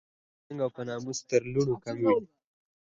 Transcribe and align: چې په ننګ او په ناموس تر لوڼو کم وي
چې 0.03 0.07
په 0.45 0.45
ننګ 0.49 0.59
او 0.63 0.69
په 0.75 0.81
ناموس 0.87 1.19
تر 1.29 1.41
لوڼو 1.53 1.75
کم 1.83 1.97
وي 2.03 2.15